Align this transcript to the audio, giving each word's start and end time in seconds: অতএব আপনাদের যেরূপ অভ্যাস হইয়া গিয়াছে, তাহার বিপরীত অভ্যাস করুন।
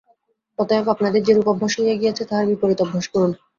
অতএব 0.59 0.85
আপনাদের 0.93 1.21
যেরূপ 1.27 1.47
অভ্যাস 1.47 1.73
হইয়া 1.79 1.95
গিয়াছে, 1.95 2.23
তাহার 2.29 2.45
বিপরীত 2.51 2.79
অভ্যাস 2.85 3.05
করুন। 3.13 3.31